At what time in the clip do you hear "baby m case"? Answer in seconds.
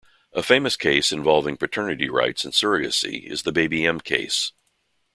3.51-4.51